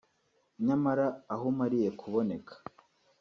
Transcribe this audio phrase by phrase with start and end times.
[0.65, 2.53] nyamara aho umariye kuboneka